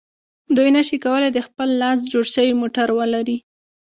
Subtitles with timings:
[0.55, 3.37] دوی نشي کولای د خپل لاس جوړ شوی موټر ولري.